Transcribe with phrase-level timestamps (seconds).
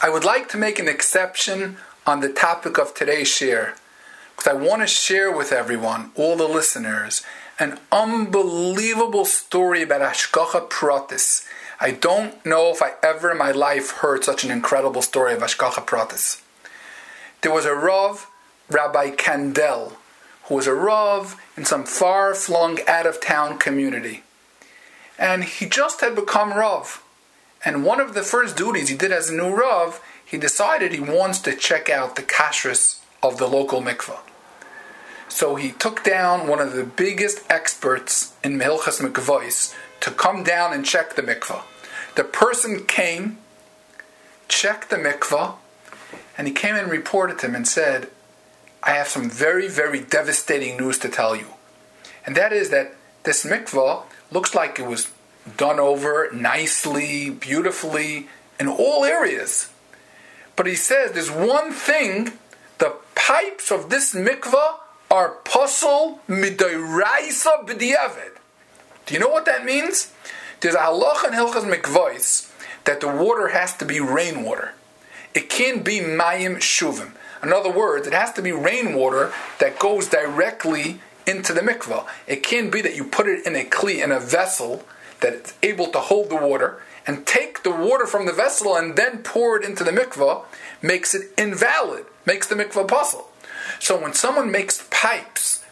[0.00, 3.74] I would like to make an exception on the topic of today's share
[4.36, 7.22] because I want to share with everyone, all the listeners,
[7.58, 11.44] an unbelievable story about Hashgacha Pratis.
[11.80, 15.40] I don't know if I ever in my life heard such an incredible story of
[15.40, 16.42] Hashgacha Pratis.
[17.40, 18.30] There was a Rav,
[18.70, 19.94] Rabbi Kandel,
[20.44, 24.22] who was a Rav in some far flung out of town community.
[25.18, 27.02] And he just had become Rav.
[27.64, 31.00] And one of the first duties he did as a new Rav, he decided he
[31.00, 34.20] wants to check out the kashrus of the local mikvah.
[35.28, 40.72] So he took down one of the biggest experts in Mehilchas Mikvahs to come down
[40.72, 41.62] and check the mikvah.
[42.14, 43.38] The person came,
[44.48, 45.56] checked the mikvah,
[46.36, 48.08] and he came and reported to him and said,
[48.82, 51.48] I have some very, very devastating news to tell you.
[52.24, 52.94] And that is that
[53.24, 55.10] this mikvah looks like it was
[55.56, 59.70] done over nicely, beautifully, in all areas.
[60.56, 62.32] But he says there's one thing
[62.78, 64.76] the pipes of this mikvah
[65.10, 68.36] are pasul midoraisa b'diavad.
[69.06, 70.12] Do you know what that means?
[70.60, 72.52] There's a halach in Hilchas Mikvahs
[72.84, 74.74] that the water has to be rainwater.
[75.34, 77.12] It can't be mayim shuvim.
[77.42, 82.06] In other words, it has to be rainwater that goes directly into the mikvah.
[82.26, 84.84] It can't be that you put it in a kli, in a vessel
[85.20, 89.18] that's able to hold the water, and take the water from the vessel and then
[89.18, 90.44] pour it into the mikvah,
[90.82, 93.26] makes it invalid, makes the mikvah pasul.
[93.80, 95.64] So when someone makes pipes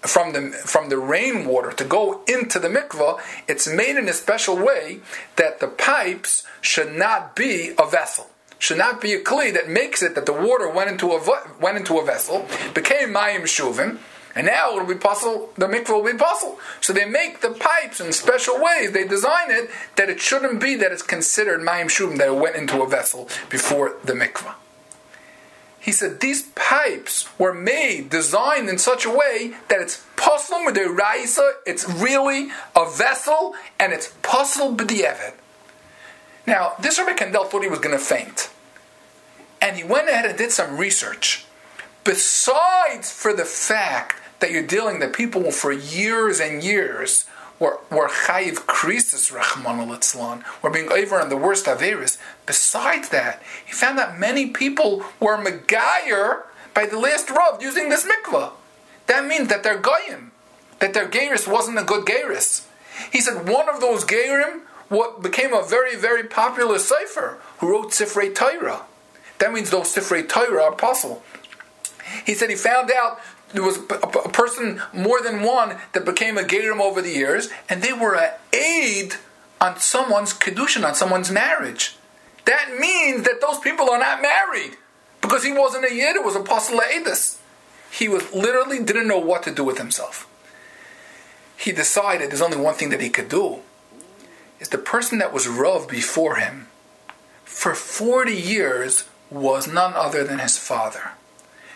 [0.00, 4.56] from the from the rainwater to go into the mikvah, it's made in a special
[4.56, 5.00] way
[5.36, 8.28] that the pipes should not be a vessel.
[8.58, 11.20] Should not be a kli that makes it that the water went into a
[11.60, 13.98] went into a vessel, became mayim shuvim,
[14.34, 15.50] and now it'll be pasul.
[15.56, 16.58] The mikvah will be pasul.
[16.80, 18.92] So they make the pipes in special ways.
[18.92, 22.56] They design it that it shouldn't be that it's considered mayim shuvim that it went
[22.56, 24.54] into a vessel before the mikvah.
[25.78, 30.74] He said these pipes were made, designed in such a way that it's possible with
[30.74, 35.34] the raisa, it's really a vessel, and it's pasul b'di'evet.
[36.46, 38.50] Now, this Rabbi Kandel thought he was going to faint.
[39.60, 41.46] And he went ahead and did some research.
[42.02, 47.26] Besides for the fact that you're dealing that people for years and years
[47.58, 52.18] were, were chayiv krisis rachman litzlan, were being over on the worst averis.
[52.46, 56.42] Besides that, he found that many people were megayer
[56.74, 58.52] by the last Rav using this mikvah.
[59.06, 60.32] That means that they're goyim,
[60.80, 62.66] that their geiris wasn't a good geiris.
[63.12, 67.90] He said one of those geirim what became a very, very popular cipher who wrote
[67.90, 68.82] Sifrei Torah.
[69.38, 71.22] That means those Sifrei Torah are apostle.
[72.26, 73.18] He said he found out
[73.54, 77.82] there was a person, more than one, that became a Gerim over the years, and
[77.82, 79.14] they were an aid
[79.60, 81.96] on someone's Kedushin, on someone's marriage.
[82.46, 84.76] That means that those people are not married.
[85.20, 87.38] Because he wasn't a Yid, it was Apostle Aedis.
[87.92, 90.28] He was literally didn't know what to do with himself.
[91.56, 93.60] He decided there's only one thing that he could do.
[94.58, 96.66] Is the person that was Rav before him
[97.44, 101.12] for 40 years was none other than his father.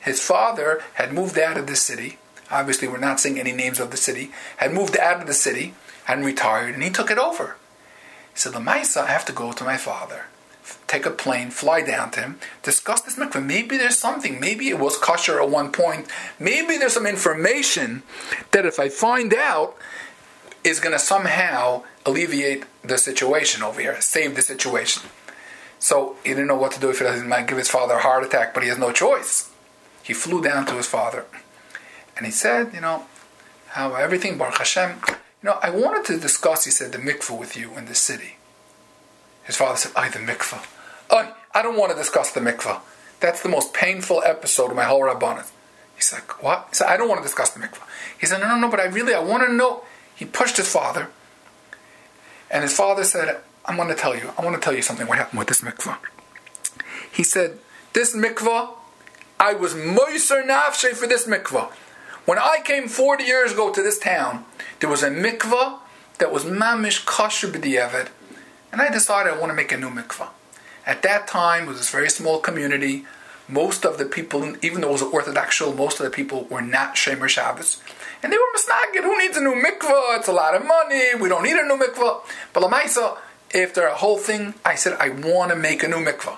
[0.00, 2.18] His father had moved out of the city.
[2.50, 4.32] Obviously, we're not saying any names of the city.
[4.56, 5.74] Had moved out of the city
[6.08, 7.56] and retired, and he took it over.
[8.32, 10.26] He said, Lamaisa, I have to go to my father,
[10.86, 13.44] take a plane, fly down to him, discuss this mikveh.
[13.44, 14.40] Maybe there's something.
[14.40, 16.08] Maybe it was kosher at one point.
[16.38, 18.02] Maybe there's some information
[18.52, 19.76] that if I find out,
[20.62, 25.02] is going to somehow alleviate the situation over here, save the situation.
[25.78, 28.24] So he didn't know what to do if he might give his father a heart
[28.24, 29.49] attack, but he has no choice
[30.02, 31.26] he flew down to his father
[32.16, 33.06] and he said, you know,
[33.68, 37.56] how everything, Baruch Hashem, you know, I wanted to discuss, he said, the mikveh with
[37.56, 38.36] you in the city.
[39.44, 40.66] His father said, I, the mikveh.
[41.10, 42.80] I, I don't want to discuss the mikveh.
[43.20, 45.48] That's the most painful episode of my whole Rabbanah.
[45.96, 46.66] He's like, what?
[46.70, 47.82] He said, I don't want to discuss the mikveh.
[48.18, 49.84] He said, no, no, no, but I really, I want to know.
[50.14, 51.08] He pushed his father,
[52.50, 55.06] and his father said, I'm going to tell you, I want to tell you something
[55.06, 55.96] what happened with this mikveh.
[57.10, 57.58] He said,
[57.92, 58.74] this mikveh
[59.40, 61.72] I was moiser nafshe for this mikvah.
[62.26, 64.44] When I came 40 years ago to this town,
[64.80, 65.78] there was a mikvah
[66.18, 68.08] that was mamish kosher b'diavad,
[68.70, 70.28] and I decided I want to make a new mikvah.
[70.84, 73.06] At that time, it was a very small community.
[73.48, 76.60] Most of the people, even though it was Orthodox shul, most of the people were
[76.60, 77.82] not Shemer Shabbos.
[78.22, 79.04] And they were misnagid.
[79.04, 80.18] Who needs a new mikvah?
[80.18, 81.14] It's a lot of money.
[81.18, 82.20] We don't need a new mikvah.
[82.52, 83.16] But Lamaisa,
[83.54, 86.36] after a whole thing, I said, I want to make a new mikvah.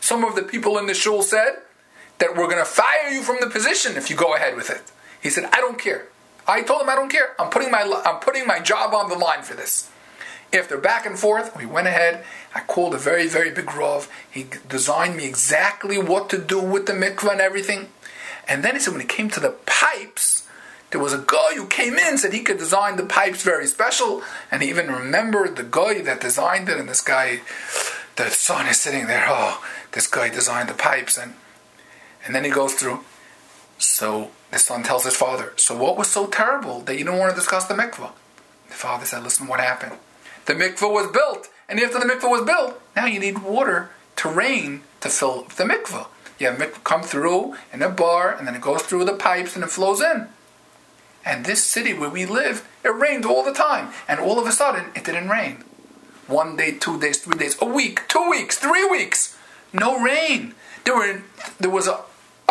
[0.00, 1.56] Some of the people in the shul said,
[2.18, 4.92] that we're going to fire you from the position if you go ahead with it.
[5.22, 6.08] He said, I don't care.
[6.46, 7.34] I told him I don't care.
[7.38, 9.90] I'm putting my I'm putting my job on the line for this.
[10.52, 12.24] After back and forth, we went ahead.
[12.54, 14.10] I called a very, very big Rav.
[14.30, 17.88] He designed me exactly what to do with the mikvah and everything.
[18.46, 20.46] And then he said when it came to the pipes,
[20.90, 24.22] there was a guy who came in said he could design the pipes very special,
[24.50, 26.78] and he even remembered the guy that designed it.
[26.78, 27.40] And this guy,
[28.16, 29.24] the son is sitting there.
[29.26, 31.32] Oh, this guy designed the pipes, and
[32.24, 33.04] and then he goes through.
[33.78, 37.30] So the son tells his father, "So what was so terrible that you don't want
[37.34, 38.12] to discuss the mikvah?"
[38.68, 39.98] The father said, "Listen, what happened?
[40.46, 44.28] The mikvah was built, and after the mikvah was built, now you need water to
[44.28, 46.06] rain to fill the mikvah.
[46.38, 49.54] You have mikvah come through in a bar, and then it goes through the pipes
[49.54, 50.28] and it flows in."
[51.24, 53.92] And this city where we live, it rained all the time.
[54.08, 55.64] And all of a sudden, it didn't rain.
[56.26, 59.34] One day, two days, three days, a week, two weeks, three weeks.
[59.72, 60.54] No rain.
[60.84, 61.22] There were
[61.60, 61.96] there was an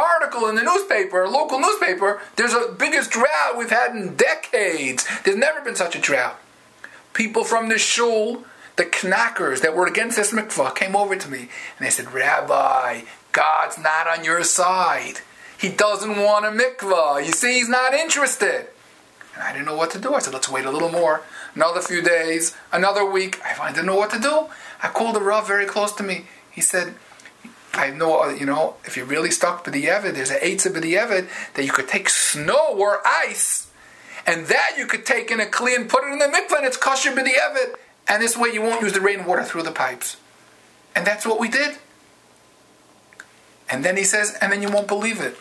[0.00, 2.20] article in the newspaper, local newspaper.
[2.36, 5.06] There's the biggest drought we've had in decades.
[5.24, 6.40] There's never been such a drought.
[7.12, 8.44] People from the shul,
[8.76, 13.02] the knackers that were against this mikvah, came over to me and they said, Rabbi,
[13.32, 15.20] God's not on your side.
[15.58, 17.24] He doesn't want a mikvah.
[17.24, 18.68] You see, he's not interested.
[19.34, 20.14] And I didn't know what to do.
[20.14, 21.22] I said, let's wait a little more.
[21.54, 23.40] Another few days, another week.
[23.44, 24.46] I didn't know what to do.
[24.82, 26.24] I called a Rav very close to me.
[26.50, 26.94] He said,
[27.72, 31.64] I know, uh, you know, if you're really stuck b'dieved, there's an Eitzah b'dieved that
[31.64, 33.70] you could take snow or ice,
[34.26, 36.66] and that you could take in a kli and put it in the mikvah, and
[36.66, 37.74] it's kosher b'dieved.
[38.08, 40.16] And this way you won't use the rainwater through the pipes.
[40.96, 41.78] And that's what we did.
[43.68, 45.36] And then he says, and then you won't believe it.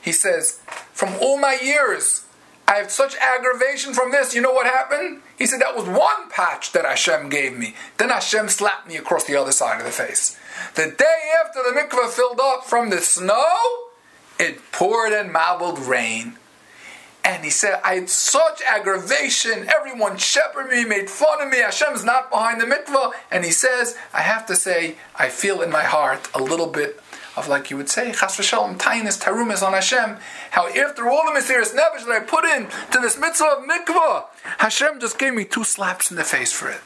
[0.00, 0.60] He says,
[0.92, 2.24] From all my years,
[2.68, 4.34] I have such aggravation from this.
[4.34, 5.22] You know what happened?
[5.38, 7.74] He said, That was one patch that Hashem gave me.
[7.98, 10.36] Then Hashem slapped me across the other side of the face.
[10.74, 13.54] The day after the mikveh filled up from the snow,
[14.38, 16.38] it poured and marbled rain.
[17.26, 19.68] And he said, I had such aggravation.
[19.68, 21.58] Everyone shepherded me, made fun of me.
[21.58, 23.12] Hashem's not behind the mikveh.
[23.32, 27.00] And he says, I have to say, I feel in my heart a little bit
[27.36, 30.16] of like you would say, chas v'shalom, tainis, tarumis on Hashem.
[30.52, 34.24] How after all the mesirus nefesh that I put in to this mitzvah of mikvah,
[34.58, 36.80] Hashem just gave me two slaps in the face for it.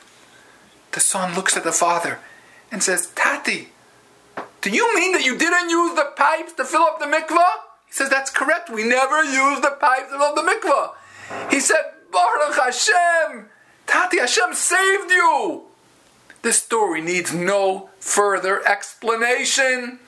[0.93, 2.19] The son looks at the father
[2.73, 3.69] and says, Tati,
[4.61, 7.71] do you mean that you didn't use the pipes to fill up the mikvah?
[7.87, 8.71] He says, that's correct.
[8.71, 11.51] We never used the pipes to fill up the mikvah.
[11.51, 11.83] He said,
[12.13, 13.49] Baruch Hashem,
[13.87, 15.63] Tati, Hashem saved you.
[16.43, 20.01] This story needs no further explanation.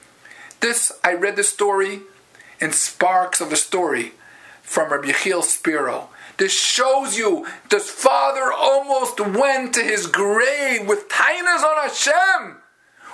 [0.62, 2.02] This, I read the story
[2.60, 4.12] in sparks of the story
[4.62, 6.10] from Rabbi Yechiel Spero.
[6.36, 12.58] This shows you this father almost went to his grave with tainas on Hashem.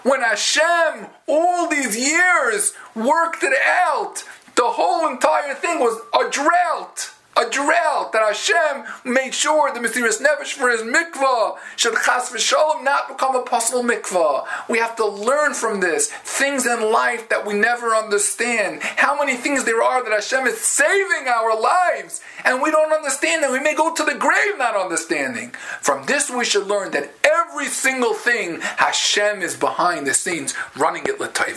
[0.02, 4.24] When Hashem, all these years, worked it out,
[4.54, 10.20] the whole entire thing was a drought a drought that Hashem made sure the mesirus
[10.20, 14.46] nefesh for his mikvah should chas v'shalom not become a pasul mikvah.
[14.68, 18.82] We have to learn from this things in life that we never understand.
[18.82, 23.44] How many things there are that Hashem is saving our lives and we don't understand
[23.44, 25.50] and we may go to the grave not understanding.
[25.80, 31.04] From this we should learn that every single thing Hashem is behind the scenes running
[31.06, 31.56] it l'tayv.